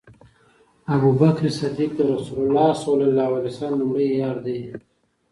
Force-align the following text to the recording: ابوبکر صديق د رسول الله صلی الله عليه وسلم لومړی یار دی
ابوبکر 0.95 1.45
صديق 1.59 1.91
د 1.97 2.01
رسول 2.13 2.39
الله 2.45 2.69
صلی 2.83 3.05
الله 3.09 3.29
عليه 3.37 3.49
وسلم 3.53 3.77
لومړی 3.81 4.07
یار 4.21 4.37
دی 4.45 4.59